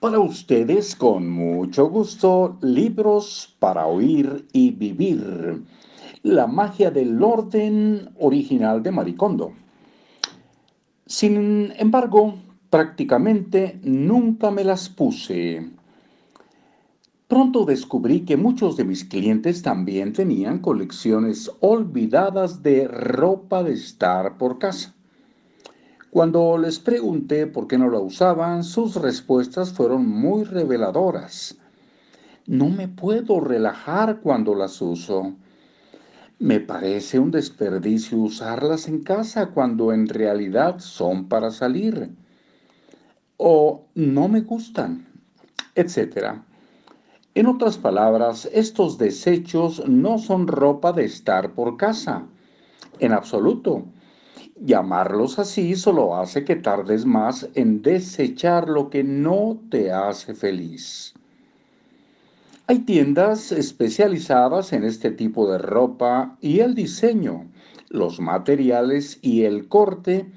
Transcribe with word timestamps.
Para 0.00 0.18
ustedes, 0.18 0.96
con 0.96 1.28
mucho 1.28 1.90
gusto, 1.90 2.56
libros 2.62 3.54
para 3.58 3.86
oír 3.86 4.46
y 4.50 4.70
vivir. 4.70 5.62
La 6.22 6.46
magia 6.46 6.90
del 6.90 7.22
orden 7.22 8.08
original 8.18 8.82
de 8.82 8.92
Maricondo. 8.92 9.52
Sin 11.04 11.74
embargo, 11.76 12.36
prácticamente 12.70 13.78
nunca 13.82 14.50
me 14.50 14.64
las 14.64 14.88
puse. 14.88 15.68
Pronto 17.28 17.66
descubrí 17.66 18.20
que 18.20 18.38
muchos 18.38 18.78
de 18.78 18.84
mis 18.84 19.04
clientes 19.04 19.60
también 19.60 20.14
tenían 20.14 20.60
colecciones 20.60 21.50
olvidadas 21.60 22.62
de 22.62 22.88
ropa 22.88 23.62
de 23.62 23.74
estar 23.74 24.38
por 24.38 24.58
casa. 24.58 24.94
Cuando 26.10 26.58
les 26.58 26.80
pregunté 26.80 27.46
por 27.46 27.68
qué 27.68 27.78
no 27.78 27.88
la 27.88 28.00
usaban, 28.00 28.64
sus 28.64 28.96
respuestas 28.96 29.72
fueron 29.72 30.08
muy 30.08 30.42
reveladoras. 30.42 31.56
No 32.46 32.68
me 32.68 32.88
puedo 32.88 33.38
relajar 33.38 34.18
cuando 34.20 34.56
las 34.56 34.82
uso. 34.82 35.34
Me 36.40 36.58
parece 36.58 37.20
un 37.20 37.30
desperdicio 37.30 38.18
usarlas 38.18 38.88
en 38.88 39.04
casa 39.04 39.50
cuando 39.50 39.92
en 39.92 40.08
realidad 40.08 40.80
son 40.80 41.28
para 41.28 41.52
salir. 41.52 42.10
O 43.36 43.84
no 43.94 44.26
me 44.26 44.40
gustan, 44.40 45.06
etc. 45.76 46.40
En 47.36 47.46
otras 47.46 47.78
palabras, 47.78 48.50
estos 48.52 48.98
desechos 48.98 49.86
no 49.86 50.18
son 50.18 50.48
ropa 50.48 50.92
de 50.92 51.04
estar 51.04 51.52
por 51.52 51.76
casa. 51.76 52.26
En 52.98 53.12
absoluto 53.12 53.84
Llamarlos 54.62 55.38
así 55.38 55.74
solo 55.74 56.16
hace 56.16 56.44
que 56.44 56.54
tardes 56.54 57.06
más 57.06 57.48
en 57.54 57.80
desechar 57.80 58.68
lo 58.68 58.90
que 58.90 59.02
no 59.02 59.58
te 59.70 59.90
hace 59.90 60.34
feliz. 60.34 61.14
Hay 62.66 62.80
tiendas 62.80 63.52
especializadas 63.52 64.74
en 64.74 64.84
este 64.84 65.12
tipo 65.12 65.50
de 65.50 65.56
ropa 65.56 66.36
y 66.42 66.58
el 66.58 66.74
diseño, 66.74 67.46
los 67.88 68.20
materiales 68.20 69.18
y 69.22 69.44
el 69.44 69.66
corte 69.66 70.30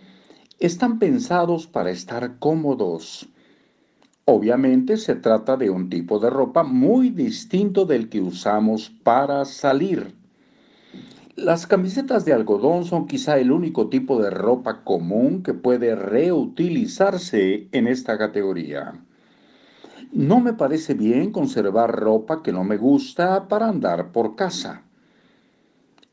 están 0.57 0.99
pensados 0.99 1.67
para 1.67 1.91
estar 1.91 2.39
cómodos. 2.39 3.27
Obviamente 4.23 4.95
se 4.95 5.15
trata 5.15 5.57
de 5.57 5.69
un 5.69 5.89
tipo 5.89 6.17
de 6.19 6.29
ropa 6.29 6.63
muy 6.63 7.09
distinto 7.09 7.83
del 7.85 8.07
que 8.07 8.21
usamos 8.21 8.89
para 9.03 9.43
salir. 9.43 10.22
Las 11.35 11.65
camisetas 11.65 12.25
de 12.25 12.33
algodón 12.33 12.85
son 12.85 13.07
quizá 13.07 13.39
el 13.39 13.51
único 13.51 13.89
tipo 13.89 14.21
de 14.21 14.29
ropa 14.29 14.83
común 14.83 15.41
que 15.41 15.55
puede 15.55 15.95
reutilizarse 15.95 17.67
en 17.71 17.87
esta 17.87 18.19
categoría. 18.19 18.93
No 20.11 20.39
me 20.39 20.53
parece 20.53 20.93
bien 20.93 21.31
conservar 21.31 21.91
ropa 21.91 22.43
que 22.43 22.51
no 22.51 22.63
me 22.63 22.77
gusta 22.77 23.47
para 23.47 23.67
andar 23.67 24.11
por 24.11 24.35
casa. 24.35 24.83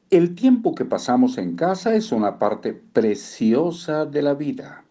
El 0.08 0.34
tiempo 0.34 0.74
que 0.74 0.86
pasamos 0.86 1.36
en 1.36 1.54
casa 1.54 1.94
es 1.94 2.12
una 2.12 2.38
parte 2.38 2.72
preciosa 2.72 4.06
de 4.06 4.22
la 4.22 4.32
vida. 4.32 4.84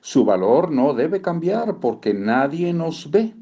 Su 0.00 0.24
valor 0.24 0.70
no 0.70 0.94
debe 0.94 1.20
cambiar 1.20 1.80
porque 1.80 2.14
nadie 2.14 2.72
nos 2.72 3.10
ve. 3.10 3.34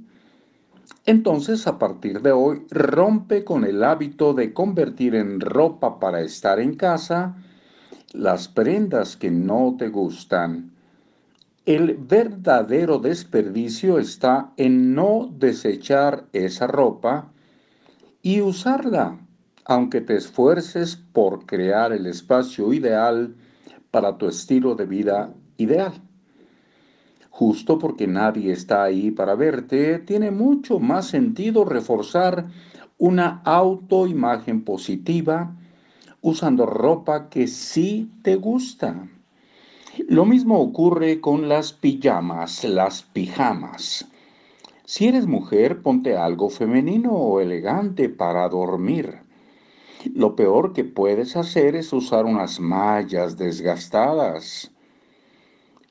Entonces, 1.05 1.67
a 1.67 1.79
partir 1.79 2.23
de 2.23 2.33
hoy, 2.33 2.67
rompe 2.71 3.45
con 3.45 3.65
el 3.65 3.83
hábito 3.83 4.35
de 4.35 4.53
convertir 4.53 5.15
en 5.15 5.41
ropa 5.41 5.99
para 5.99 6.21
estar 6.21 6.61
en 6.61 6.75
casa 6.75 7.37
las 8.13 8.49
prendas 8.49 9.17
que 9.17 9.31
no 9.31 9.77
te 9.79 9.89
gustan. 9.89 10.73
El 11.65 11.95
verdadero 11.97 12.99
desperdicio 12.99 13.99
está 13.99 14.53
en 14.57 14.95
no 14.95 15.29
desechar 15.37 16.27
esa 16.33 16.67
ropa 16.67 17.33
y 18.23 18.41
usarla, 18.41 19.19
aunque 19.65 20.01
te 20.01 20.17
esfuerces 20.17 20.97
por 20.97 21.47
crear 21.47 21.93
el 21.93 22.07
espacio 22.07 22.73
ideal 22.73 23.35
para 23.91 24.17
tu 24.17 24.29
estilo 24.29 24.75
de 24.77 24.87
vida 24.87 25.35
ideal 25.57 26.01
justo 27.39 27.79
porque 27.79 28.07
nadie 28.07 28.51
está 28.51 28.83
ahí 28.85 29.11
para 29.11 29.35
verte, 29.35 29.99
tiene 29.99 30.31
mucho 30.31 30.79
más 30.79 31.09
sentido 31.09 31.67
reforzar 31.67 32.47
una 32.97 33.43
autoimagen 33.45 34.65
positiva 34.65 35.55
usando 36.23 36.65
ropa 36.65 37.29
que 37.29 37.47
sí 37.47 38.11
te 38.23 38.37
gusta. 38.37 39.07
Lo 40.09 40.25
mismo 40.25 40.59
ocurre 40.59 41.21
con 41.21 41.47
las 41.47 41.75
pijamas, 41.75 42.65
las 42.65 43.03
pijamas. 43.03 44.07
Si 44.87 45.07
eres 45.07 45.27
mujer, 45.27 45.83
ponte 45.83 46.17
algo 46.17 46.49
femenino 46.49 47.13
o 47.13 47.41
elegante 47.43 48.09
para 48.09 48.49
dormir. 48.49 49.19
Lo 50.15 50.37
peor 50.37 50.73
que 50.73 50.85
puedes 50.85 51.37
hacer 51.37 51.77
es 51.77 51.93
usar 51.93 52.25
unas 52.25 52.61
mallas 52.61 53.37
desgastadas. 53.37 54.73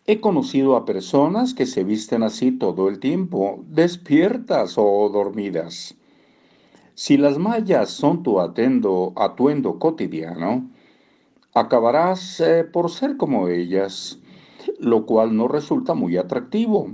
He 0.07 0.21
conocido 0.21 0.75
a 0.75 0.85
personas 0.85 1.55
que 1.55 1.65
se 1.65 1.83
visten 1.83 2.21
así 2.21 2.51
todo 2.51 2.89
el 2.89 2.99
tiempo, 2.99 3.63
despiertas 3.67 4.75
o 4.77 5.09
dormidas. 5.09 5.95
Si 6.93 7.17
las 7.17 7.39
mallas 7.39 7.89
son 7.89 8.21
tu 8.21 8.39
atuendo 8.39 9.79
cotidiano, 9.79 10.69
acabarás 11.55 12.39
eh, 12.39 12.65
por 12.65 12.91
ser 12.91 13.17
como 13.17 13.47
ellas, 13.47 14.19
lo 14.79 15.07
cual 15.07 15.35
no 15.35 15.47
resulta 15.47 15.95
muy 15.95 16.17
atractivo. 16.17 16.91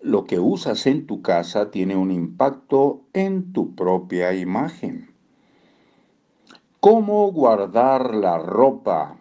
Lo 0.00 0.22
que 0.22 0.38
usas 0.38 0.86
en 0.86 1.04
tu 1.04 1.20
casa 1.20 1.72
tiene 1.72 1.96
un 1.96 2.12
impacto 2.12 3.02
en 3.12 3.52
tu 3.52 3.74
propia 3.74 4.34
imagen. 4.34 5.10
¿Cómo 6.78 7.32
guardar 7.32 8.14
la 8.14 8.38
ropa? 8.38 9.17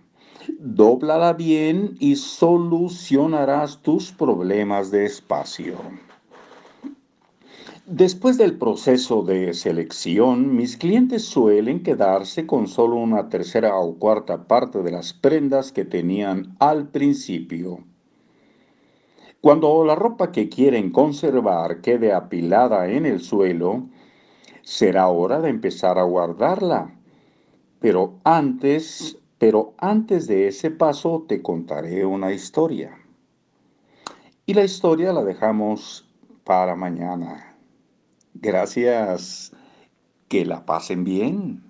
Dóblala 0.59 1.33
bien 1.33 1.95
y 1.99 2.15
solucionarás 2.15 3.81
tus 3.81 4.11
problemas 4.11 4.91
de 4.91 5.05
espacio. 5.05 5.75
Después 7.85 8.37
del 8.37 8.57
proceso 8.57 9.23
de 9.23 9.53
selección, 9.53 10.55
mis 10.55 10.75
clientes 10.77 11.23
suelen 11.23 11.83
quedarse 11.83 12.45
con 12.45 12.67
solo 12.67 12.95
una 12.95 13.29
tercera 13.29 13.77
o 13.77 13.95
cuarta 13.95 14.47
parte 14.47 14.83
de 14.83 14.91
las 14.91 15.13
prendas 15.13 15.71
que 15.71 15.85
tenían 15.85 16.55
al 16.59 16.89
principio. 16.89 17.85
Cuando 19.39 19.85
la 19.85 19.95
ropa 19.95 20.31
que 20.31 20.49
quieren 20.49 20.91
conservar 20.91 21.81
quede 21.81 22.11
apilada 22.11 22.89
en 22.89 23.05
el 23.05 23.21
suelo, 23.21 23.87
será 24.63 25.07
hora 25.07 25.39
de 25.39 25.49
empezar 25.49 25.97
a 25.97 26.03
guardarla. 26.03 26.93
Pero 27.79 28.19
antes 28.23 29.17
pero 29.37 29.73
antes 29.77 30.27
de 30.27 30.47
ese 30.47 30.71
paso 30.71 31.25
te 31.27 31.41
contaré 31.41 32.05
una 32.05 32.31
historia. 32.31 32.97
Y 34.45 34.53
la 34.53 34.63
historia 34.63 35.13
la 35.13 35.23
dejamos 35.23 36.09
para 36.43 36.75
mañana. 36.75 37.55
Gracias. 38.33 39.51
Que 40.29 40.45
la 40.45 40.65
pasen 40.65 41.03
bien. 41.03 41.66